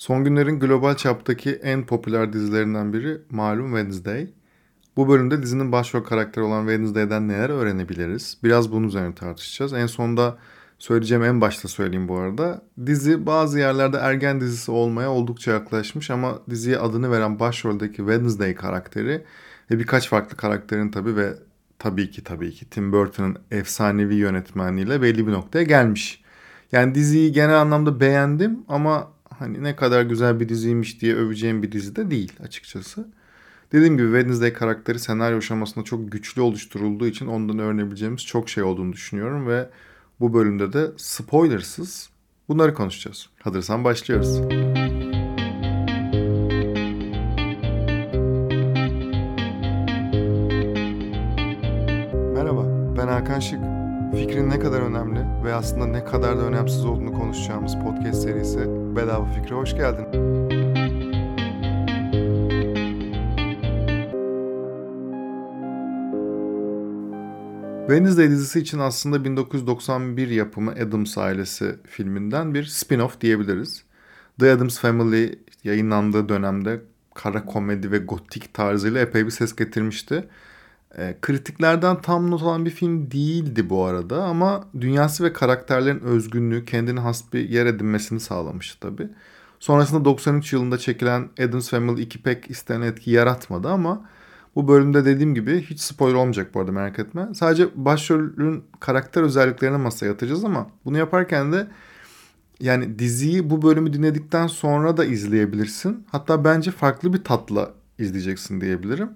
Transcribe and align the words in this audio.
Son 0.00 0.24
günlerin 0.24 0.60
global 0.60 0.96
çaptaki 0.96 1.50
en 1.50 1.86
popüler 1.86 2.32
dizilerinden 2.32 2.92
biri 2.92 3.20
malum 3.30 3.66
Wednesday. 3.66 4.30
Bu 4.96 5.08
bölümde 5.08 5.42
dizinin 5.42 5.72
başrol 5.72 6.02
karakteri 6.04 6.44
olan 6.44 6.60
Wednesday'den 6.60 7.28
neler 7.28 7.50
öğrenebiliriz? 7.50 8.38
Biraz 8.44 8.72
bunun 8.72 8.88
üzerine 8.88 9.14
tartışacağız. 9.14 9.72
En 9.72 9.86
sonunda 9.86 10.38
söyleyeceğim 10.78 11.24
en 11.24 11.40
başta 11.40 11.68
söyleyeyim 11.68 12.08
bu 12.08 12.18
arada. 12.18 12.62
Dizi 12.86 13.26
bazı 13.26 13.58
yerlerde 13.58 13.96
ergen 13.96 14.40
dizisi 14.40 14.70
olmaya 14.70 15.10
oldukça 15.10 15.50
yaklaşmış 15.50 16.10
ama 16.10 16.38
diziye 16.50 16.78
adını 16.78 17.10
veren 17.10 17.38
başroldeki 17.38 17.96
Wednesday 17.96 18.54
karakteri 18.54 19.24
ve 19.70 19.78
birkaç 19.78 20.08
farklı 20.08 20.36
karakterin 20.36 20.90
tabii 20.90 21.16
ve 21.16 21.34
tabii 21.78 22.10
ki 22.10 22.24
tabii 22.24 22.52
ki 22.52 22.70
Tim 22.70 22.92
Burton'ın 22.92 23.36
efsanevi 23.50 24.14
yönetmenliğiyle 24.14 25.02
belli 25.02 25.26
bir 25.26 25.32
noktaya 25.32 25.62
gelmiş. 25.62 26.24
Yani 26.72 26.94
diziyi 26.94 27.32
genel 27.32 27.60
anlamda 27.60 28.00
beğendim 28.00 28.58
ama 28.68 29.19
hani 29.40 29.62
ne 29.62 29.76
kadar 29.76 30.02
güzel 30.02 30.40
bir 30.40 30.48
diziymiş 30.48 31.00
diye 31.00 31.14
öveceğim 31.14 31.62
bir 31.62 31.72
dizi 31.72 31.96
de 31.96 32.10
değil 32.10 32.32
açıkçası. 32.42 33.08
Dediğim 33.72 33.96
gibi 33.96 34.06
Wednesday 34.06 34.52
karakteri 34.52 34.98
senaryo 34.98 35.38
aşamasında 35.38 35.84
çok 35.84 36.12
güçlü 36.12 36.40
oluşturulduğu 36.40 37.06
için 37.06 37.26
ondan 37.26 37.58
öğrenebileceğimiz 37.58 38.26
çok 38.26 38.48
şey 38.48 38.62
olduğunu 38.62 38.92
düşünüyorum 38.92 39.46
ve 39.46 39.68
bu 40.20 40.34
bölümde 40.34 40.72
de 40.72 40.90
spoilersız 40.96 42.10
bunları 42.48 42.74
konuşacağız. 42.74 43.28
Hazırsan 43.38 43.84
başlıyoruz. 43.84 44.40
Merhaba, 52.34 52.94
ben 52.96 53.08
Hakan 53.08 53.40
Şık. 53.40 53.60
Fikrin 54.14 54.50
ne 54.50 54.58
kadar 54.58 54.80
önemli 54.80 55.44
ve 55.44 55.54
aslında 55.54 55.86
ne 55.86 56.04
kadar 56.04 56.38
da 56.38 56.42
önemsiz 56.42 56.84
olduğunu 56.84 57.12
konuşacağımız 57.12 57.74
podcast 57.74 58.22
serisi 58.22 58.79
Bedava 58.96 59.24
Fikre 59.24 59.54
hoş 59.54 59.74
geldin. 59.76 60.04
Wednesday 67.90 68.30
dizisi 68.30 68.60
için 68.60 68.78
aslında 68.78 69.24
1991 69.24 70.28
yapımı 70.28 70.70
Adams 70.70 71.18
ailesi 71.18 71.76
filminden 71.86 72.54
bir 72.54 72.64
spin-off 72.64 73.20
diyebiliriz. 73.20 73.84
The 74.40 74.52
Addams 74.52 74.78
Family 74.78 75.38
yayınlandığı 75.64 76.28
dönemde 76.28 76.80
kara 77.14 77.44
komedi 77.44 77.92
ve 77.92 77.98
gotik 77.98 78.54
tarzıyla 78.54 79.00
epey 79.00 79.26
bir 79.26 79.30
ses 79.30 79.56
getirmişti. 79.56 80.28
E, 80.98 81.16
kritiklerden 81.22 82.00
tam 82.00 82.30
not 82.30 82.42
alan 82.42 82.64
bir 82.64 82.70
film 82.70 83.10
değildi 83.10 83.70
bu 83.70 83.84
arada 83.84 84.24
ama 84.24 84.64
dünyası 84.80 85.24
ve 85.24 85.32
karakterlerin 85.32 86.00
özgünlüğü 86.00 86.64
kendine 86.64 87.00
has 87.00 87.32
bir 87.32 87.48
yer 87.48 87.66
edinmesini 87.66 88.20
sağlamıştı 88.20 88.80
tabi. 88.80 89.08
Sonrasında 89.60 90.04
93 90.04 90.52
yılında 90.52 90.78
çekilen 90.78 91.28
Addams 91.40 91.70
Family 91.70 92.02
2 92.02 92.22
pek 92.22 92.50
istenen 92.50 92.82
etki 92.82 93.10
yaratmadı 93.10 93.68
ama 93.68 94.08
bu 94.54 94.68
bölümde 94.68 95.04
dediğim 95.04 95.34
gibi 95.34 95.62
hiç 95.62 95.80
spoiler 95.80 96.14
olmayacak 96.14 96.54
bu 96.54 96.60
arada 96.60 96.72
merak 96.72 96.98
etme. 96.98 97.28
Sadece 97.34 97.68
başrolün 97.74 98.64
karakter 98.80 99.22
özelliklerine 99.22 99.76
masaya 99.76 100.06
yatıracağız 100.06 100.44
ama 100.44 100.66
bunu 100.84 100.98
yaparken 100.98 101.52
de 101.52 101.66
yani 102.60 102.98
diziyi 102.98 103.50
bu 103.50 103.62
bölümü 103.62 103.92
dinledikten 103.92 104.46
sonra 104.46 104.96
da 104.96 105.04
izleyebilirsin. 105.04 106.06
Hatta 106.12 106.44
bence 106.44 106.70
farklı 106.70 107.12
bir 107.12 107.24
tatla 107.24 107.70
izleyeceksin 107.98 108.60
diyebilirim. 108.60 109.10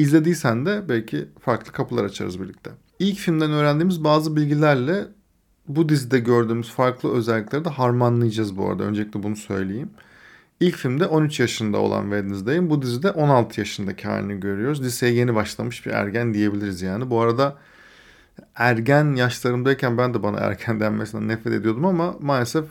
İzlediysen 0.00 0.66
de 0.66 0.88
belki 0.88 1.28
farklı 1.40 1.72
kapılar 1.72 2.04
açarız 2.04 2.40
birlikte. 2.40 2.70
İlk 2.98 3.18
filmden 3.18 3.50
öğrendiğimiz 3.50 4.04
bazı 4.04 4.36
bilgilerle 4.36 5.06
bu 5.68 5.88
dizide 5.88 6.18
gördüğümüz 6.18 6.70
farklı 6.70 7.12
özellikleri 7.12 7.64
de 7.64 7.68
harmanlayacağız 7.68 8.56
bu 8.56 8.68
arada. 8.68 8.82
Öncelikle 8.82 9.22
bunu 9.22 9.36
söyleyeyim. 9.36 9.90
İlk 10.60 10.76
filmde 10.76 11.06
13 11.06 11.40
yaşında 11.40 11.78
olan 11.78 12.02
Wednesday'in 12.02 12.70
bu 12.70 12.82
dizide 12.82 13.10
16 13.10 13.60
yaşındaki 13.60 14.08
halini 14.08 14.40
görüyoruz. 14.40 14.82
Liseye 14.82 15.12
yeni 15.12 15.34
başlamış 15.34 15.86
bir 15.86 15.90
ergen 15.90 16.34
diyebiliriz 16.34 16.82
yani. 16.82 17.10
Bu 17.10 17.20
arada 17.20 17.56
ergen 18.54 19.14
yaşlarımdayken 19.14 19.98
ben 19.98 20.14
de 20.14 20.22
bana 20.22 20.38
erken 20.38 20.80
denmesinden 20.80 21.28
nefret 21.28 21.52
ediyordum 21.54 21.84
ama 21.84 22.14
maalesef 22.20 22.64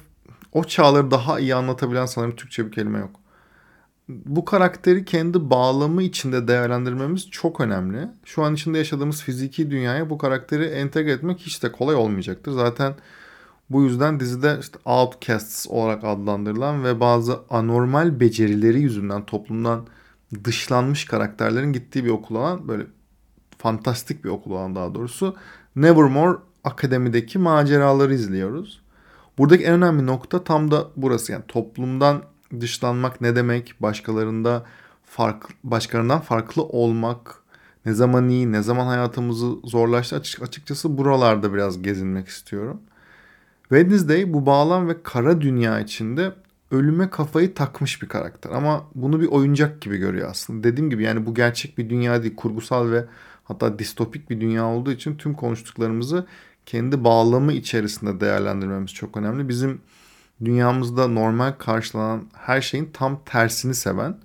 o 0.52 0.64
çağları 0.64 1.12
daha 1.12 1.40
iyi 1.40 1.56
anlatabilen 1.56 2.06
sanırım 2.06 2.36
Türkçe 2.36 2.66
bir 2.66 2.72
kelime 2.72 3.00
yok 3.00 3.20
bu 4.10 4.46
karakteri 4.46 5.06
kendi 5.06 5.50
bağlamı 5.50 6.04
içinde 6.04 6.48
değerlendirmemiz 6.48 7.30
çok 7.32 7.62
önemli. 7.62 8.08
Şu 8.26 8.44
an 8.44 8.54
içinde 8.54 8.78
yaşadığımız 8.78 9.22
fiziki 9.22 9.72
dünyaya 9.72 10.10
bu 10.10 10.18
karakteri 10.18 10.66
entegre 10.66 11.12
etmek 11.12 11.40
hiç 11.40 11.64
de 11.64 11.72
kolay 11.72 11.96
olmayacaktır. 11.96 12.52
Zaten 12.52 12.96
bu 13.70 13.84
yüzden 13.84 14.20
dizide 14.20 14.58
işte 14.62 14.80
outcasts 14.86 15.68
olarak 15.70 16.04
adlandırılan 16.04 16.84
ve 16.84 17.00
bazı 17.00 17.40
anormal 17.50 18.20
becerileri 18.20 18.82
yüzünden 18.82 19.26
toplumdan 19.26 19.88
dışlanmış 20.44 21.06
karakterlerin 21.06 21.74
gittiği 21.74 22.06
bir 22.06 22.10
okul 22.10 22.36
olan 22.36 22.68
böyle 22.68 22.86
fantastik 23.58 24.26
bir 24.26 24.30
okul 24.30 24.52
olan 24.52 24.76
daha 24.76 24.96
doğrusu 24.96 25.36
Nevermore 25.76 26.38
Akademi'deki 26.64 27.40
maceraları 27.40 28.14
izliyoruz. 28.14 28.82
Buradaki 29.38 29.64
en 29.64 29.74
önemli 29.74 30.06
nokta 30.06 30.44
tam 30.44 30.72
da 30.72 30.88
burası 30.96 31.32
yani 31.32 31.44
toplumdan 31.48 32.22
dışlanmak 32.60 33.22
ne 33.22 33.36
demek? 33.36 33.76
Başkalarında 33.80 34.66
fark, 35.06 35.46
başkalarından 35.64 36.22
farklı 36.22 36.64
olmak 36.64 37.36
ne 37.86 37.94
zaman 37.94 38.30
iyi, 38.30 38.52
ne 38.52 38.62
zaman 38.62 38.86
hayatımızı 38.86 39.52
zorlaştı 39.64 40.16
Açık, 40.16 40.42
açıkçası 40.42 40.98
buralarda 40.98 41.54
biraz 41.54 41.82
gezinmek 41.82 42.28
istiyorum. 42.28 42.82
Wednesday 43.62 44.34
bu 44.34 44.46
bağlam 44.46 44.88
ve 44.88 45.04
kara 45.04 45.42
dünya 45.42 45.80
içinde 45.80 46.34
ölüme 46.72 47.10
kafayı 47.10 47.54
takmış 47.54 48.02
bir 48.02 48.08
karakter. 48.08 48.52
Ama 48.52 48.86
bunu 48.96 49.22
bir 49.22 49.28
oyuncak 49.28 49.82
gibi 49.82 49.98
görüyor 49.98 50.30
aslında. 50.30 50.64
Dediğim 50.64 50.90
gibi 50.90 51.04
yani 51.04 51.26
bu 51.26 51.34
gerçek 51.34 51.78
bir 51.78 51.90
dünya 51.90 52.24
değil. 52.24 52.36
Kurgusal 52.36 52.92
ve 52.92 53.06
hatta 53.44 53.80
distopik 53.80 54.30
bir 54.30 54.42
dünya 54.42 54.66
olduğu 54.66 54.92
için 54.92 55.16
tüm 55.16 55.34
konuştuklarımızı 55.34 56.26
kendi 56.66 57.04
bağlamı 57.04 57.54
içerisinde 57.54 58.20
değerlendirmemiz 58.20 58.94
çok 58.94 59.18
önemli. 59.18 59.50
Bizim 59.50 59.82
dünyamızda 60.46 61.08
normal 61.08 61.52
karşılanan 61.52 62.28
her 62.34 62.62
şeyin 62.62 62.90
tam 62.94 63.24
tersini 63.26 63.76
seven 63.76 64.18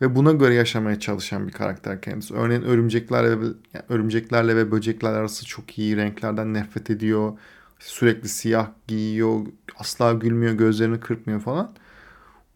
ve 0.00 0.14
buna 0.16 0.32
göre 0.32 0.54
yaşamaya 0.54 1.00
çalışan 1.00 1.46
bir 1.46 1.52
karakter 1.52 2.00
kendisi. 2.00 2.34
Örneğin 2.34 2.62
örümceklerle 2.62 3.40
ve, 3.40 3.44
yani 3.44 3.84
örümceklerle 3.88 4.56
ve 4.56 4.70
böcekler 4.70 5.12
arası 5.12 5.46
çok 5.46 5.78
iyi 5.78 5.96
renklerden 5.96 6.54
nefret 6.54 6.90
ediyor. 6.90 7.32
Sürekli 7.78 8.28
siyah 8.28 8.68
giyiyor, 8.88 9.46
asla 9.78 10.12
gülmüyor, 10.12 10.52
gözlerini 10.52 11.00
kırpmıyor 11.00 11.40
falan. 11.40 11.72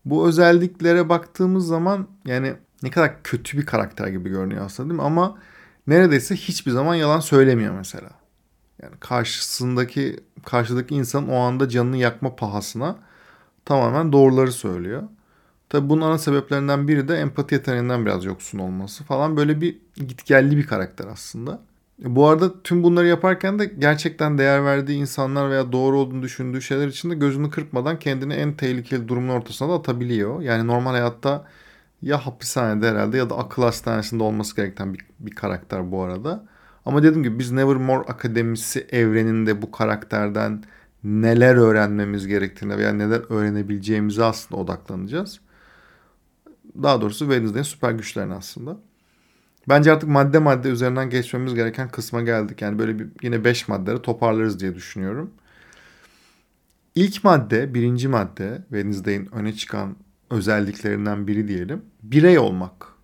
Bu 0.04 0.28
özelliklere 0.28 1.08
baktığımız 1.08 1.66
zaman 1.66 2.08
yani 2.24 2.54
ne 2.82 2.90
kadar 2.90 3.22
kötü 3.22 3.58
bir 3.58 3.66
karakter 3.66 4.08
gibi 4.08 4.30
görünüyor 4.30 4.64
aslında 4.64 4.88
değil 4.88 5.00
mi? 5.00 5.06
Ama 5.06 5.38
neredeyse 5.86 6.36
hiçbir 6.36 6.70
zaman 6.70 6.94
yalan 6.94 7.20
söylemiyor 7.20 7.74
mesela. 7.74 8.10
Yani 8.82 8.94
karşısındaki 9.00 10.20
karşıdaki 10.44 10.94
insan 10.94 11.28
o 11.28 11.36
anda 11.36 11.68
canını 11.68 11.96
yakma 11.96 12.36
pahasına 12.36 12.96
tamamen 13.64 14.12
doğruları 14.12 14.52
söylüyor. 14.52 15.02
Tabi 15.68 15.88
bunun 15.88 16.02
ana 16.02 16.18
sebeplerinden 16.18 16.88
biri 16.88 17.08
de 17.08 17.16
empati 17.16 17.54
yeteneğinden 17.54 18.06
biraz 18.06 18.24
yoksun 18.24 18.58
olması 18.58 19.04
falan 19.04 19.36
böyle 19.36 19.60
bir 19.60 19.78
gitgelli 19.96 20.56
bir 20.56 20.66
karakter 20.66 21.06
aslında. 21.06 21.60
E, 22.04 22.16
bu 22.16 22.26
arada 22.28 22.62
tüm 22.62 22.82
bunları 22.82 23.06
yaparken 23.06 23.58
de 23.58 23.64
gerçekten 23.64 24.38
değer 24.38 24.64
verdiği 24.64 24.98
insanlar 24.98 25.50
veya 25.50 25.72
doğru 25.72 25.98
olduğunu 25.98 26.22
düşündüğü 26.22 26.62
şeyler 26.62 26.88
için 26.88 27.10
de 27.10 27.14
gözünü 27.14 27.50
kırpmadan 27.50 27.98
kendini 27.98 28.34
en 28.34 28.54
tehlikeli 28.56 29.08
durumun 29.08 29.28
ortasına 29.28 29.68
da 29.68 29.74
atabiliyor. 29.74 30.40
Yani 30.40 30.66
normal 30.66 30.90
hayatta 30.90 31.44
ya 32.02 32.26
hapishanede 32.26 32.90
herhalde 32.90 33.16
ya 33.16 33.30
da 33.30 33.38
akıl 33.38 33.62
hastanesinde 33.62 34.22
olması 34.22 34.56
gereken 34.56 34.94
bir, 34.94 35.00
bir 35.20 35.34
karakter 35.34 35.92
bu 35.92 36.02
arada. 36.02 36.44
Ama 36.88 37.02
dediğim 37.02 37.22
gibi 37.22 37.38
biz 37.38 37.52
Nevermore 37.52 38.04
Akademisi 38.04 38.86
evreninde 38.90 39.62
bu 39.62 39.70
karakterden 39.70 40.64
neler 41.04 41.56
öğrenmemiz 41.56 42.26
gerektiğine 42.26 42.78
veya 42.78 42.92
neler 42.92 43.22
öğrenebileceğimize 43.28 44.24
aslında 44.24 44.60
odaklanacağız. 44.60 45.40
Daha 46.82 47.00
doğrusu 47.00 47.18
Wednesday'in 47.18 47.62
süper 47.62 47.90
güçlerine 47.92 48.34
aslında. 48.34 48.80
Bence 49.68 49.92
artık 49.92 50.08
madde 50.08 50.38
madde 50.38 50.68
üzerinden 50.68 51.10
geçmemiz 51.10 51.54
gereken 51.54 51.88
kısma 51.88 52.22
geldik. 52.22 52.62
Yani 52.62 52.78
böyle 52.78 52.98
bir 52.98 53.06
yine 53.22 53.44
5 53.44 53.68
maddeleri 53.68 54.02
toparlarız 54.02 54.60
diye 54.60 54.74
düşünüyorum. 54.74 55.30
İlk 56.94 57.24
madde, 57.24 57.74
birinci 57.74 58.08
madde 58.08 58.58
Wednesday'in 58.68 59.34
öne 59.34 59.52
çıkan 59.52 59.96
özelliklerinden 60.30 61.26
biri 61.26 61.48
diyelim. 61.48 61.82
Birey 62.02 62.38
olmak 62.38 62.97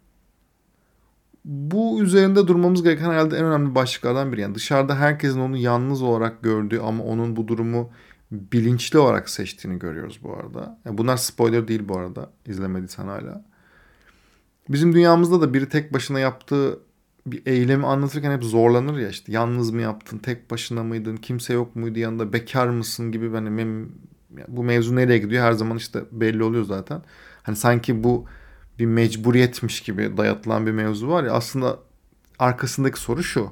bu 1.45 2.03
üzerinde 2.03 2.47
durmamız 2.47 2.83
gereken 2.83 3.11
herhalde 3.11 3.37
en 3.37 3.45
önemli 3.45 3.75
başlıklardan 3.75 4.33
biri. 4.33 4.41
Yani 4.41 4.55
dışarıda 4.55 4.97
herkesin 4.97 5.41
onu 5.41 5.57
yalnız 5.57 6.03
olarak 6.03 6.43
gördüğü 6.43 6.79
ama 6.79 7.05
onun 7.05 7.37
bu 7.37 7.49
durumu 7.49 7.91
bilinçli 8.31 8.99
olarak 8.99 9.29
seçtiğini 9.29 9.79
görüyoruz 9.79 10.21
bu 10.23 10.37
arada. 10.37 10.79
Yani 10.85 10.99
bunlar 10.99 11.17
spoiler 11.17 11.69
değil 11.69 11.83
bu 11.89 11.99
arada 11.99 12.31
izlemediysen 12.47 13.07
hala. 13.07 13.45
Bizim 14.69 14.95
dünyamızda 14.95 15.41
da 15.41 15.55
biri 15.55 15.69
tek 15.69 15.93
başına 15.93 16.21
yaptığı 16.21 16.79
bir 17.27 17.43
eylemi 17.47 17.87
anlatırken 17.87 18.33
hep 18.33 18.45
zorlanır 18.45 18.99
ya 18.99 19.09
işte 19.09 19.33
yalnız 19.33 19.71
mı 19.71 19.81
yaptın, 19.81 20.19
tek 20.19 20.51
başına 20.51 20.83
mıydın, 20.83 21.17
kimse 21.17 21.55
yok 21.55 21.77
muydu 21.77 21.99
yanında, 21.99 22.33
bekar 22.33 22.69
mısın 22.69 23.13
gibi 23.13 23.31
hani 23.33 23.87
bu 24.49 24.65
mevzu 24.65 24.97
nereye 24.97 25.19
gidiyor 25.19 25.45
her 25.45 25.53
zaman 25.53 25.77
işte 25.77 26.01
belli 26.13 26.43
oluyor 26.45 26.65
zaten. 26.65 27.03
Hani 27.43 27.57
sanki 27.57 28.05
bu 28.05 28.27
bir 28.79 28.87
mecburiyetmiş 28.87 29.81
gibi 29.81 30.17
dayatılan 30.17 30.67
bir 30.67 30.73
mevzu 30.73 31.09
var 31.09 31.25
ya 31.25 31.33
aslında 31.33 31.79
arkasındaki 32.39 33.01
soru 33.01 33.23
şu. 33.23 33.51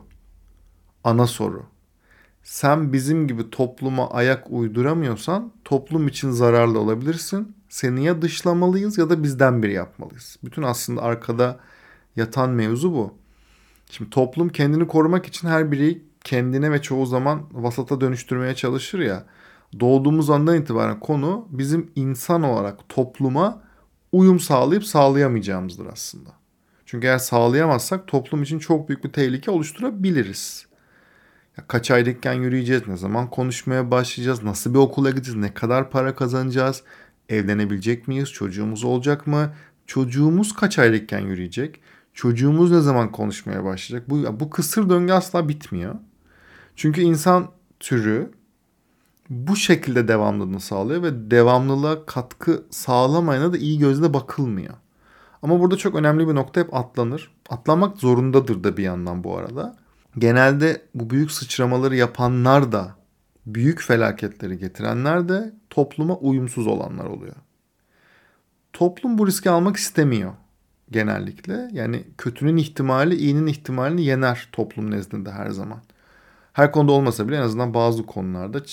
Ana 1.04 1.26
soru. 1.26 1.62
Sen 2.42 2.92
bizim 2.92 3.28
gibi 3.28 3.50
topluma 3.50 4.10
ayak 4.10 4.46
uyduramıyorsan 4.50 5.52
toplum 5.64 6.08
için 6.08 6.30
zararlı 6.30 6.78
olabilirsin. 6.80 7.56
Seni 7.68 8.04
ya 8.04 8.22
dışlamalıyız 8.22 8.98
ya 8.98 9.10
da 9.10 9.22
bizden 9.22 9.62
biri 9.62 9.72
yapmalıyız. 9.72 10.36
Bütün 10.44 10.62
aslında 10.62 11.02
arkada 11.02 11.60
yatan 12.16 12.50
mevzu 12.50 12.92
bu. 12.92 13.14
Şimdi 13.90 14.10
toplum 14.10 14.48
kendini 14.48 14.86
korumak 14.86 15.26
için 15.26 15.48
her 15.48 15.72
bireyi 15.72 16.04
kendine 16.24 16.72
ve 16.72 16.82
çoğu 16.82 17.06
zaman 17.06 17.42
vasata 17.52 18.00
dönüştürmeye 18.00 18.54
çalışır 18.54 18.98
ya. 18.98 19.24
Doğduğumuz 19.80 20.30
andan 20.30 20.56
itibaren 20.56 21.00
konu 21.00 21.48
bizim 21.50 21.90
insan 21.96 22.42
olarak 22.42 22.88
topluma 22.88 23.62
uyum 24.12 24.40
sağlayıp 24.40 24.84
sağlayamayacağımızdır 24.84 25.86
aslında. 25.86 26.30
Çünkü 26.86 27.06
eğer 27.06 27.18
sağlayamazsak 27.18 28.06
toplum 28.06 28.42
için 28.42 28.58
çok 28.58 28.88
büyük 28.88 29.04
bir 29.04 29.12
tehlike 29.12 29.50
oluşturabiliriz. 29.50 30.66
Ya 31.58 31.64
kaç 31.68 31.90
aylıkken 31.90 32.32
yürüyeceğiz, 32.32 32.88
ne 32.88 32.96
zaman 32.96 33.30
konuşmaya 33.30 33.90
başlayacağız, 33.90 34.42
nasıl 34.42 34.74
bir 34.74 34.78
okula 34.78 35.10
gideceğiz, 35.10 35.40
ne 35.40 35.54
kadar 35.54 35.90
para 35.90 36.14
kazanacağız, 36.14 36.82
evlenebilecek 37.28 38.08
miyiz, 38.08 38.28
çocuğumuz 38.32 38.84
olacak 38.84 39.26
mı, 39.26 39.54
çocuğumuz 39.86 40.54
kaç 40.54 40.78
aylıkken 40.78 41.20
yürüyecek, 41.20 41.80
çocuğumuz 42.14 42.70
ne 42.70 42.80
zaman 42.80 43.12
konuşmaya 43.12 43.64
başlayacak. 43.64 44.10
Bu, 44.10 44.40
bu 44.40 44.50
kısır 44.50 44.90
döngü 44.90 45.12
asla 45.12 45.48
bitmiyor. 45.48 45.94
Çünkü 46.76 47.00
insan 47.00 47.50
türü 47.80 48.30
bu 49.32 49.56
şekilde 49.56 50.08
devamlılığını 50.08 50.60
sağlıyor 50.60 51.02
ve 51.02 51.30
devamlılığa 51.30 52.06
katkı 52.06 52.64
sağlamayana 52.70 53.52
da 53.52 53.56
iyi 53.56 53.78
gözle 53.78 54.14
bakılmıyor. 54.14 54.74
Ama 55.42 55.60
burada 55.60 55.76
çok 55.76 55.94
önemli 55.94 56.28
bir 56.28 56.34
nokta 56.34 56.60
hep 56.60 56.74
atlanır. 56.74 57.30
Atlamak 57.48 57.98
zorundadır 57.98 58.64
da 58.64 58.76
bir 58.76 58.82
yandan 58.82 59.24
bu 59.24 59.36
arada. 59.36 59.76
Genelde 60.18 60.82
bu 60.94 61.10
büyük 61.10 61.30
sıçramaları 61.30 61.96
yapanlar 61.96 62.72
da 62.72 62.94
büyük 63.46 63.80
felaketleri 63.80 64.58
getirenler 64.58 65.28
de 65.28 65.54
topluma 65.70 66.16
uyumsuz 66.16 66.66
olanlar 66.66 67.04
oluyor. 67.04 67.34
Toplum 68.72 69.18
bu 69.18 69.26
riski 69.26 69.50
almak 69.50 69.76
istemiyor 69.76 70.32
genellikle. 70.90 71.68
Yani 71.72 72.04
kötünün 72.18 72.56
ihtimali 72.56 73.14
iyinin 73.14 73.46
ihtimalini 73.46 74.04
yener 74.04 74.48
toplum 74.52 74.90
nezdinde 74.90 75.30
her 75.30 75.50
zaman. 75.50 75.78
Her 76.52 76.72
konuda 76.72 76.92
olmasa 76.92 77.28
bile 77.28 77.36
en 77.36 77.42
azından 77.42 77.74
bazı 77.74 78.06
konularda 78.06 78.64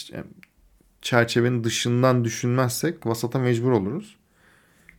çerçevenin 1.02 1.64
dışından 1.64 2.24
düşünmezsek 2.24 3.06
vasata 3.06 3.40
mecbur 3.40 3.72
oluruz. 3.72 4.16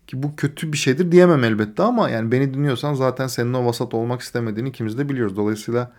Ki 0.07 0.23
bu 0.23 0.37
kötü 0.37 0.73
bir 0.73 0.79
şeydir 0.79 1.13
diyemem 1.13 1.45
elbette 1.45 1.83
ama 1.83 2.11
yani 2.11 2.33
beni 2.33 2.55
dinliyorsan 2.55 2.95
zaten 2.95 3.27
senin 3.27 3.55
o 3.55 3.67
vasat 3.67 3.95
olmak 3.95 4.21
istemediğini 4.21 4.69
ikimiz 4.69 4.99
de 4.99 5.09
biliyoruz. 5.09 5.37
Dolayısıyla 5.37 5.93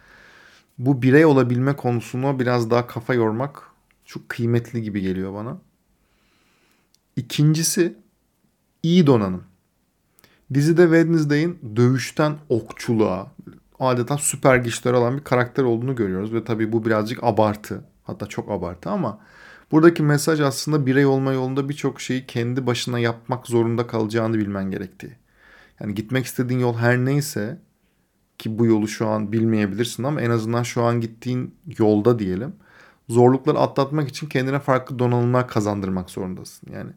bu 0.77 1.01
birey 1.01 1.25
olabilme 1.25 1.75
konusunu 1.75 2.39
biraz 2.39 2.71
daha 2.71 2.87
kafa 2.87 3.13
yormak 3.13 3.63
çok 4.05 4.29
kıymetli 4.29 4.81
gibi 4.81 5.01
geliyor 5.01 5.33
bana. 5.33 5.57
İkincisi 7.15 7.95
iyi 8.83 9.07
donanım. 9.07 9.43
Dizide 10.53 10.83
Wednesday'in 10.83 11.59
dövüşten 11.75 12.37
okçuluğa, 12.49 13.31
adeta 13.79 14.17
süper 14.17 14.57
güçleri 14.57 14.95
olan 14.95 15.17
bir 15.17 15.23
karakter 15.23 15.63
olduğunu 15.63 15.95
görüyoruz. 15.95 16.33
Ve 16.33 16.43
tabii 16.43 16.71
bu 16.71 16.85
birazcık 16.85 17.23
abartı. 17.23 17.83
Hatta 18.03 18.25
çok 18.25 18.51
abartı 18.51 18.89
ama 18.89 19.19
buradaki 19.71 20.03
mesaj 20.03 20.41
aslında 20.41 20.85
birey 20.85 21.05
olma 21.05 21.33
yolunda 21.33 21.69
birçok 21.69 22.01
şeyi 22.01 22.25
kendi 22.25 22.67
başına 22.67 22.99
yapmak 22.99 23.47
zorunda 23.47 23.87
kalacağını 23.87 24.37
bilmen 24.37 24.71
gerektiği. 24.71 25.15
Yani 25.79 25.95
gitmek 25.95 26.25
istediğin 26.25 26.59
yol 26.59 26.77
her 26.77 26.97
neyse 26.97 27.59
ki 28.37 28.59
bu 28.59 28.65
yolu 28.65 28.87
şu 28.87 29.07
an 29.07 29.31
bilmeyebilirsin 29.31 30.03
ama 30.03 30.21
en 30.21 30.29
azından 30.29 30.63
şu 30.63 30.83
an 30.83 31.01
gittiğin 31.01 31.55
yolda 31.77 32.19
diyelim. 32.19 32.53
Zorlukları 33.09 33.59
atlatmak 33.59 34.09
için 34.09 34.27
kendine 34.27 34.59
farklı 34.59 34.99
donanımlar 34.99 35.47
kazandırmak 35.47 36.09
zorundasın. 36.09 36.69
Yani 36.73 36.91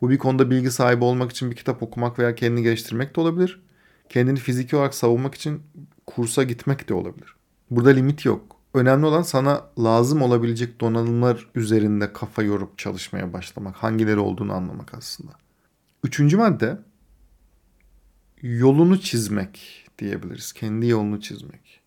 bu 0.00 0.10
bir 0.10 0.18
konuda 0.18 0.50
bilgi 0.50 0.70
sahibi 0.70 1.04
olmak 1.04 1.30
için 1.30 1.50
bir 1.50 1.56
kitap 1.56 1.82
okumak 1.82 2.18
veya 2.18 2.34
kendini 2.34 2.62
geliştirmek 2.62 3.16
de 3.16 3.20
olabilir. 3.20 3.62
Kendini 4.08 4.38
fiziki 4.38 4.76
olarak 4.76 4.94
savunmak 4.94 5.34
için 5.34 5.62
kursa 6.06 6.42
gitmek 6.42 6.88
de 6.88 6.94
olabilir. 6.94 7.34
Burada 7.70 7.90
limit 7.90 8.24
yok. 8.24 8.53
Önemli 8.74 9.06
olan 9.06 9.22
sana 9.22 9.64
lazım 9.78 10.22
olabilecek 10.22 10.80
donanımlar 10.80 11.50
üzerinde 11.54 12.12
kafa 12.12 12.42
yorup 12.42 12.78
çalışmaya 12.78 13.32
başlamak. 13.32 13.76
Hangileri 13.76 14.18
olduğunu 14.18 14.52
anlamak 14.52 14.94
aslında. 14.94 15.32
Üçüncü 16.04 16.36
madde 16.36 16.78
yolunu 18.42 19.00
çizmek 19.00 19.86
diyebiliriz. 19.98 20.52
Kendi 20.52 20.86
yolunu 20.86 21.20
çizmek. 21.20 21.80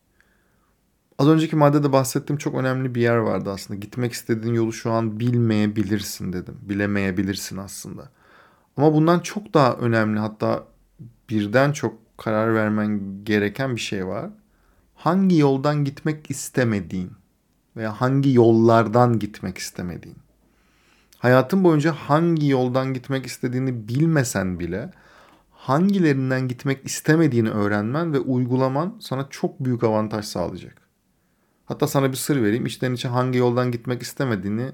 Az 1.17 1.27
önceki 1.27 1.55
maddede 1.55 1.91
bahsettiğim 1.91 2.37
çok 2.37 2.55
önemli 2.55 2.95
bir 2.95 3.01
yer 3.01 3.17
vardı 3.17 3.51
aslında. 3.51 3.79
Gitmek 3.79 4.13
istediğin 4.13 4.53
yolu 4.53 4.73
şu 4.73 4.91
an 4.91 5.19
bilmeyebilirsin 5.19 6.33
dedim. 6.33 6.57
Bilemeyebilirsin 6.61 7.57
aslında. 7.57 8.09
Ama 8.77 8.93
bundan 8.93 9.19
çok 9.19 9.53
daha 9.53 9.73
önemli 9.73 10.19
hatta 10.19 10.67
birden 11.29 11.71
çok 11.71 12.17
karar 12.17 12.55
vermen 12.55 13.01
gereken 13.23 13.75
bir 13.75 13.81
şey 13.81 14.07
var. 14.07 14.29
Hangi 14.97 15.37
yoldan 15.37 15.85
gitmek 15.85 16.31
istemediğin 16.31 17.11
veya 17.75 18.01
hangi 18.01 18.33
yollardan 18.33 19.19
gitmek 19.19 19.57
istemediğin. 19.57 20.17
Hayatın 21.17 21.63
boyunca 21.63 21.91
hangi 21.93 22.47
yoldan 22.47 22.93
gitmek 22.93 23.25
istediğini 23.25 23.87
bilmesen 23.87 24.59
bile 24.59 24.91
hangilerinden 25.51 26.47
gitmek 26.47 26.85
istemediğini 26.85 27.49
öğrenmen 27.49 28.13
ve 28.13 28.19
uygulaman 28.19 28.97
sana 28.99 29.27
çok 29.29 29.59
büyük 29.59 29.83
avantaj 29.83 30.25
sağlayacak. 30.25 30.81
Hatta 31.65 31.87
sana 31.87 32.11
bir 32.11 32.17
sır 32.17 32.43
vereyim. 32.43 32.65
İçten 32.65 32.93
içe 32.93 33.07
hangi 33.07 33.37
yoldan 33.37 33.71
gitmek 33.71 34.01
istemediğini 34.01 34.71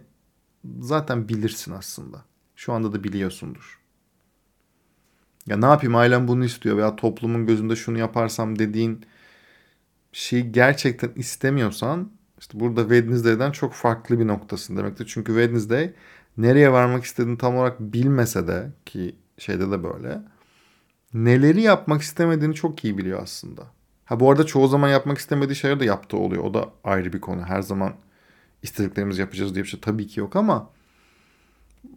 zaten 0.79 1.29
bilirsin 1.29 1.71
aslında. 1.71 2.21
Şu 2.55 2.73
anda 2.73 2.93
da 2.93 3.03
biliyorsundur. 3.03 3.79
Ya 5.45 5.57
ne 5.57 5.65
yapayım 5.65 5.95
ailem 5.95 6.27
bunu 6.27 6.45
istiyor 6.45 6.77
veya 6.77 6.95
toplumun 6.95 7.45
gözünde 7.45 7.75
şunu 7.75 7.97
yaparsam 7.97 8.59
dediğin 8.59 9.05
şeyi 10.13 10.51
gerçekten 10.51 11.12
istemiyorsan 11.15 12.12
işte 12.39 12.60
burada 12.60 12.81
Wednesday'den 12.81 13.51
çok 13.51 13.74
farklı 13.74 14.19
bir 14.19 14.27
noktasın 14.27 14.77
demektir. 14.77 15.12
Çünkü 15.13 15.31
Wednesday 15.31 15.94
nereye 16.38 16.71
varmak 16.71 17.04
istediğini 17.04 17.38
tam 17.38 17.57
olarak 17.57 17.80
bilmese 17.80 18.48
de 18.48 18.71
ki 18.86 19.15
şeyde 19.38 19.71
de 19.71 19.83
böyle 19.83 20.21
neleri 21.13 21.62
yapmak 21.62 22.01
istemediğini 22.01 22.55
çok 22.55 22.84
iyi 22.84 22.98
biliyor 22.98 23.24
aslında. 23.24 23.63
Ha 24.05 24.20
bu 24.20 24.32
arada 24.32 24.46
çoğu 24.46 24.67
zaman 24.67 24.89
yapmak 24.89 25.17
istemediği 25.17 25.55
şeyler 25.55 25.79
de 25.79 25.86
yaptığı 25.86 26.17
oluyor. 26.17 26.43
O 26.43 26.53
da 26.53 26.70
ayrı 26.84 27.13
bir 27.13 27.22
konu. 27.22 27.41
Her 27.41 27.62
zaman 27.62 27.93
istediklerimizi 28.63 29.22
yapacağız 29.22 29.55
diye 29.55 29.63
bir 29.63 29.70
şey 29.70 29.79
tabii 29.79 30.08
ki 30.08 30.20
yok 30.20 30.36
ama 30.36 30.70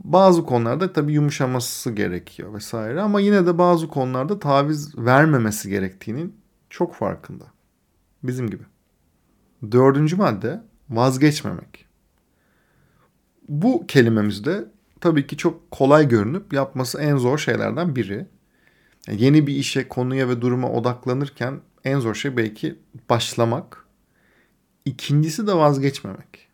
bazı 0.05 0.45
konularda 0.45 0.93
tabii 0.93 1.13
yumuşaması 1.13 1.91
gerekiyor 1.93 2.55
vesaire 2.55 3.01
ama 3.01 3.21
yine 3.21 3.47
de 3.47 3.59
bazı 3.59 3.89
konularda 3.89 4.39
taviz 4.39 4.99
vermemesi 4.99 5.71
gerektiğinin 5.71 6.37
çok 6.71 6.95
farkında. 6.95 7.56
Bizim 8.27 8.51
gibi. 8.51 8.63
Dördüncü 9.73 10.17
madde 10.17 10.63
vazgeçmemek. 10.91 11.87
Bu 13.49 13.87
kelimemizde 13.87 14.65
tabii 15.01 15.27
ki 15.27 15.37
çok 15.37 15.71
kolay 15.71 16.09
görünüp 16.09 16.53
yapması 16.53 17.01
en 17.01 17.17
zor 17.17 17.39
şeylerden 17.39 17.97
biri. 17.97 18.27
Yani 19.09 19.23
yeni 19.23 19.47
bir 19.47 19.55
işe, 19.55 19.89
konuya 19.89 20.29
ve 20.29 20.41
duruma 20.41 20.73
odaklanırken 20.73 21.61
en 21.85 22.01
zor 22.01 22.15
şey 22.15 22.37
belki 22.37 22.79
başlamak. 23.11 23.87
İkincisi 24.85 25.47
de 25.47 25.53
vazgeçmemek. 25.55 26.49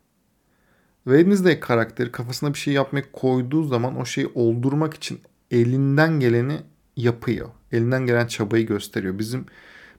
Wednesday 1.03 1.59
karakteri 1.59 2.11
kafasına 2.11 2.53
bir 2.53 2.59
şey 2.59 2.73
yapmaya 2.73 3.11
koyduğu 3.11 3.63
zaman 3.63 3.99
o 3.99 4.05
şeyi 4.05 4.27
oldurmak 4.35 4.93
için 4.93 5.19
elinden 5.51 6.19
geleni 6.19 6.61
yapıyor. 6.95 7.49
Elinden 7.71 8.05
gelen 8.05 8.27
çabayı 8.27 8.65
gösteriyor. 8.65 9.19
Bizim 9.19 9.45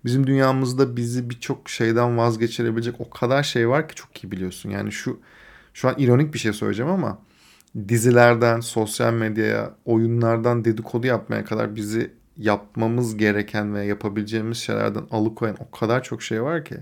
bizim 0.05 0.27
dünyamızda 0.27 0.97
bizi 0.97 1.31
birçok 1.31 1.71
şeyden 1.71 2.19
vazgeçirebilecek 2.19 3.01
o 3.01 3.11
kadar 3.11 3.43
şey 3.43 3.69
var 3.69 3.89
ki 3.89 3.95
çok 3.95 4.25
iyi 4.25 4.31
biliyorsun. 4.33 4.71
Yani 4.71 4.93
şu 4.93 5.21
şu 5.75 5.89
an 5.89 5.95
ironik 5.99 6.35
bir 6.35 6.39
şey 6.39 6.53
söyleyeceğim 6.53 6.93
ama 6.93 7.19
dizilerden, 7.89 8.61
sosyal 8.61 9.13
medyaya, 9.13 9.75
oyunlardan 9.85 10.65
dedikodu 10.65 11.07
yapmaya 11.07 11.45
kadar 11.45 11.77
bizi 11.77 12.11
yapmamız 12.37 13.17
gereken 13.17 13.75
ve 13.75 13.85
yapabileceğimiz 13.85 14.59
şeylerden 14.59 15.05
alıkoyan 15.11 15.57
o 15.61 15.71
kadar 15.71 16.03
çok 16.03 16.23
şey 16.23 16.43
var 16.43 16.65
ki. 16.65 16.77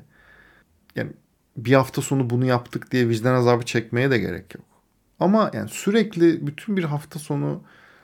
Yani 0.96 1.12
bir 1.56 1.72
hafta 1.74 2.02
sonu 2.02 2.30
bunu 2.30 2.46
yaptık 2.46 2.90
diye 2.92 3.08
vicdan 3.08 3.34
azabı 3.34 3.64
çekmeye 3.64 4.10
de 4.10 4.18
gerek 4.18 4.54
yok. 4.54 4.64
Ama 5.20 5.50
yani 5.54 5.68
sürekli 5.68 6.46
bütün 6.46 6.76
bir 6.76 6.84
hafta 6.84 7.18
sonu 7.18 7.62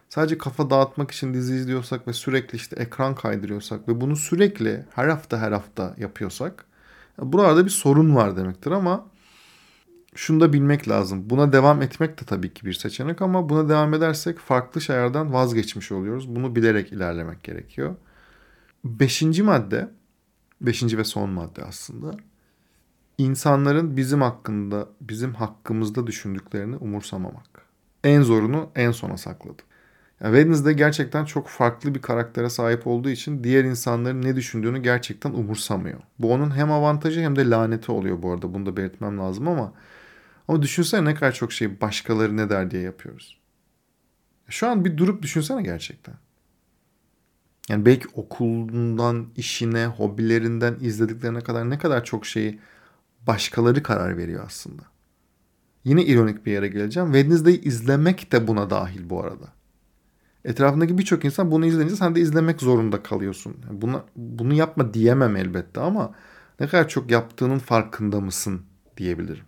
sadece 0.08 0.38
kafa 0.38 0.70
dağıtmak 0.70 1.10
için 1.10 1.34
dizi 1.34 1.54
izliyorsak 1.54 2.08
ve 2.08 2.12
sürekli 2.12 2.56
işte 2.56 2.76
ekran 2.76 3.14
kaydırıyorsak 3.14 3.88
ve 3.88 4.00
bunu 4.00 4.16
sürekli 4.16 4.84
her 4.94 5.08
hafta 5.08 5.38
her 5.38 5.52
hafta 5.52 5.94
yapıyorsak 5.98 6.64
burada 7.18 7.64
bir 7.64 7.70
sorun 7.70 8.14
var 8.14 8.36
demektir 8.36 8.70
ama 8.70 9.06
şunu 10.14 10.40
da 10.40 10.52
bilmek 10.52 10.88
lazım. 10.88 11.30
Buna 11.30 11.52
devam 11.52 11.82
etmek 11.82 12.20
de 12.20 12.24
tabii 12.24 12.54
ki 12.54 12.66
bir 12.66 12.72
seçenek 12.72 13.22
ama 13.22 13.48
buna 13.48 13.68
devam 13.68 13.94
edersek 13.94 14.38
farklı 14.38 14.80
şeylerden 14.80 15.32
vazgeçmiş 15.32 15.92
oluyoruz. 15.92 16.36
Bunu 16.36 16.56
bilerek 16.56 16.92
ilerlemek 16.92 17.42
gerekiyor. 17.42 17.96
Beşinci 18.84 19.42
madde, 19.42 19.90
beşinci 20.60 20.98
ve 20.98 21.04
son 21.04 21.30
madde 21.30 21.64
aslında. 21.64 22.16
İnsanların 23.18 23.96
bizim 23.96 24.22
hakkında, 24.22 24.88
bizim 25.00 25.34
hakkımızda 25.34 26.06
düşündüklerini 26.06 26.76
umursamamak. 26.76 27.68
En 28.04 28.22
zorunu 28.22 28.70
en 28.74 28.90
sona 28.90 29.16
sakladım. 29.16 29.66
Yani 30.20 30.36
Wednesday 30.36 30.74
gerçekten 30.74 31.24
çok 31.24 31.48
farklı 31.48 31.94
bir 31.94 32.02
karaktere 32.02 32.50
sahip 32.50 32.86
olduğu 32.86 33.10
için 33.10 33.44
diğer 33.44 33.64
insanların 33.64 34.22
ne 34.22 34.36
düşündüğünü 34.36 34.82
gerçekten 34.82 35.30
umursamıyor. 35.30 36.00
Bu 36.18 36.32
onun 36.32 36.56
hem 36.56 36.72
avantajı 36.72 37.20
hem 37.20 37.36
de 37.36 37.50
laneti 37.50 37.92
oluyor 37.92 38.22
bu 38.22 38.32
arada. 38.32 38.54
Bunu 38.54 38.66
da 38.66 38.76
belirtmem 38.76 39.18
lazım 39.18 39.48
ama 39.48 39.72
ama 40.48 40.62
düşünsene 40.62 41.04
ne 41.04 41.14
kadar 41.14 41.32
çok 41.32 41.52
şey 41.52 41.80
başkaları 41.80 42.36
ne 42.36 42.50
der 42.50 42.70
diye 42.70 42.82
yapıyoruz. 42.82 43.38
Şu 44.48 44.68
an 44.68 44.84
bir 44.84 44.96
durup 44.96 45.22
düşünsene 45.22 45.62
gerçekten. 45.62 46.14
Yani 47.68 47.86
belki 47.86 48.08
okulundan, 48.14 49.26
işine, 49.36 49.86
hobilerinden, 49.86 50.76
izlediklerine 50.80 51.40
kadar 51.40 51.70
ne 51.70 51.78
kadar 51.78 52.04
çok 52.04 52.26
şeyi 52.26 52.58
başkaları 53.26 53.82
karar 53.82 54.16
veriyor 54.16 54.44
aslında. 54.46 54.82
Yine 55.84 56.04
ironik 56.04 56.46
bir 56.46 56.52
yere 56.52 56.68
geleceğim. 56.68 57.12
Wednesday'i 57.12 57.60
izlemek 57.60 58.32
de 58.32 58.48
buna 58.48 58.70
dahil 58.70 59.10
bu 59.10 59.22
arada. 59.22 59.57
Etrafındaki 60.48 60.98
birçok 60.98 61.24
insan 61.24 61.50
bunu 61.50 61.66
izleyince 61.66 61.96
sen 61.96 62.14
de 62.14 62.20
izlemek 62.20 62.60
zorunda 62.60 63.02
kalıyorsun. 63.02 63.56
Buna, 63.70 64.04
bunu 64.16 64.54
yapma 64.54 64.94
diyemem 64.94 65.36
elbette 65.36 65.80
ama 65.80 66.14
ne 66.60 66.66
kadar 66.66 66.88
çok 66.88 67.10
yaptığının 67.10 67.58
farkında 67.58 68.20
mısın 68.20 68.60
diyebilirim. 68.96 69.44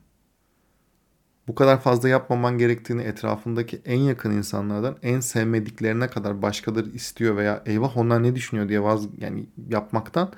Bu 1.48 1.54
kadar 1.54 1.80
fazla 1.80 2.08
yapmaman 2.08 2.58
gerektiğini 2.58 3.02
etrafındaki 3.02 3.82
en 3.84 3.98
yakın 3.98 4.30
insanlardan 4.30 4.96
en 5.02 5.20
sevmediklerine 5.20 6.08
kadar 6.08 6.42
başkaları 6.42 6.88
istiyor 6.88 7.36
veya 7.36 7.62
eyvah 7.66 7.96
onlar 7.96 8.22
ne 8.22 8.34
düşünüyor 8.34 8.68
diye 8.68 8.82
vaz 8.82 9.06
yani 9.18 9.46
yapmaktan 9.68 10.32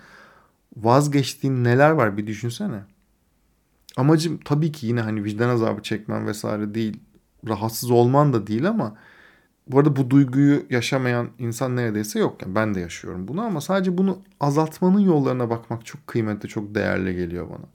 vazgeçtiğin 0.76 1.64
neler 1.64 1.90
var 1.90 2.16
bir 2.16 2.26
düşünsene. 2.26 2.81
Amacım 3.97 4.40
tabii 4.45 4.73
ki 4.73 4.87
yine 4.87 5.00
hani 5.00 5.25
vicdan 5.25 5.49
azabı 5.49 5.83
çekmen 5.83 6.26
vesaire 6.26 6.75
değil. 6.75 7.00
Rahatsız 7.49 7.90
olman 7.90 8.33
da 8.33 8.47
değil 8.47 8.69
ama 8.69 8.97
bu 9.66 9.78
arada 9.78 9.97
bu 9.97 10.11
duyguyu 10.11 10.62
yaşamayan 10.71 11.28
insan 11.38 11.76
neredeyse 11.76 12.19
yok. 12.19 12.42
Yani 12.42 12.54
ben 12.54 12.75
de 12.75 12.81
yaşıyorum 12.81 13.28
bunu 13.28 13.42
ama 13.42 13.61
sadece 13.61 13.99
bunu 13.99 14.19
azaltmanın 14.40 15.00
yollarına 15.00 15.50
bakmak 15.50 15.87
çok 15.87 16.07
kıymetli, 16.07 16.49
çok 16.49 16.75
değerli 16.75 17.16
geliyor 17.16 17.50
bana. 17.50 17.66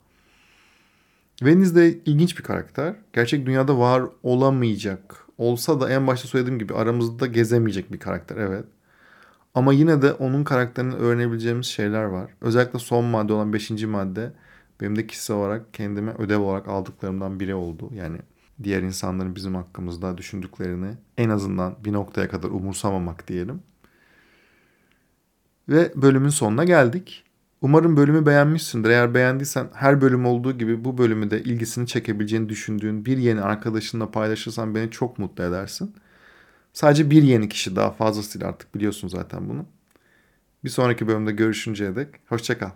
Venice 1.42 1.74
de 1.74 1.98
ilginç 2.06 2.38
bir 2.38 2.42
karakter. 2.42 2.94
Gerçek 3.12 3.46
dünyada 3.46 3.78
var 3.78 4.02
olamayacak. 4.22 5.24
Olsa 5.38 5.80
da 5.80 5.90
en 5.90 6.06
başta 6.06 6.28
söylediğim 6.28 6.58
gibi 6.58 6.74
aramızda 6.74 7.26
gezemeyecek 7.26 7.92
bir 7.92 7.98
karakter 7.98 8.36
evet. 8.36 8.64
Ama 9.54 9.72
yine 9.72 10.02
de 10.02 10.12
onun 10.12 10.44
karakterinden 10.44 10.98
öğrenebileceğimiz 10.98 11.66
şeyler 11.66 12.04
var. 12.04 12.30
Özellikle 12.40 12.78
son 12.78 13.04
madde 13.04 13.32
olan 13.32 13.52
5. 13.52 13.70
madde 13.70 14.32
benim 14.80 14.96
de 14.96 15.06
kişisel 15.06 15.36
olarak 15.36 15.74
kendime 15.74 16.12
ödev 16.18 16.38
olarak 16.38 16.68
aldıklarımdan 16.68 17.40
biri 17.40 17.54
oldu. 17.54 17.90
Yani 17.94 18.18
diğer 18.62 18.82
insanların 18.82 19.36
bizim 19.36 19.54
hakkımızda 19.54 20.18
düşündüklerini 20.18 20.94
en 21.16 21.30
azından 21.30 21.76
bir 21.84 21.92
noktaya 21.92 22.28
kadar 22.28 22.48
umursamamak 22.48 23.28
diyelim. 23.28 23.62
Ve 25.68 25.92
bölümün 25.96 26.28
sonuna 26.28 26.64
geldik. 26.64 27.24
Umarım 27.60 27.96
bölümü 27.96 28.26
beğenmişsindir. 28.26 28.90
Eğer 28.90 29.14
beğendiysen 29.14 29.68
her 29.74 30.00
bölüm 30.00 30.26
olduğu 30.26 30.58
gibi 30.58 30.84
bu 30.84 30.98
bölümü 30.98 31.30
de 31.30 31.42
ilgisini 31.42 31.86
çekebileceğini 31.86 32.48
düşündüğün 32.48 33.04
bir 33.04 33.18
yeni 33.18 33.40
arkadaşınla 33.40 34.10
paylaşırsan 34.10 34.74
beni 34.74 34.90
çok 34.90 35.18
mutlu 35.18 35.44
edersin. 35.44 35.94
Sadece 36.72 37.10
bir 37.10 37.22
yeni 37.22 37.48
kişi 37.48 37.76
daha 37.76 37.90
fazlasıyla 37.90 38.48
artık 38.48 38.74
biliyorsun 38.74 39.08
zaten 39.08 39.48
bunu. 39.48 39.66
Bir 40.64 40.70
sonraki 40.70 41.08
bölümde 41.08 41.32
görüşünceye 41.32 41.96
dek 41.96 42.08
hoşçakal. 42.28 42.70